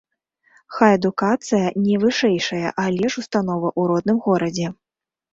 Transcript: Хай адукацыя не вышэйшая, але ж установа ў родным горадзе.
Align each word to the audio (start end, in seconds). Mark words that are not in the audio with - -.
Хай 0.75 0.91
адукацыя 0.99 1.67
не 1.87 1.95
вышэйшая, 2.03 2.71
але 2.85 3.05
ж 3.15 3.23
установа 3.23 3.69
ў 3.79 3.91
родным 3.91 4.17
горадзе. 4.29 4.67